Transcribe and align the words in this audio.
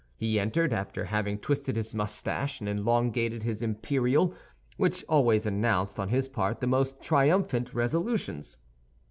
He 0.17 0.39
entered, 0.39 0.73
after 0.73 1.05
having 1.05 1.37
twisted 1.37 1.75
his 1.75 1.93
mustache 1.93 2.59
and 2.59 2.67
elongated 2.67 3.43
his 3.43 3.61
imperial, 3.61 4.33
which 4.75 5.05
always 5.07 5.45
announced 5.45 5.99
on 5.99 6.09
his 6.09 6.27
part 6.27 6.59
the 6.59 6.65
most 6.65 7.03
triumphant 7.03 7.71
resolutions. 7.71 8.57